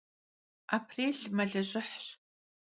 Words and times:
Aprêl 0.75 1.17
melıjıhş. 1.35 2.05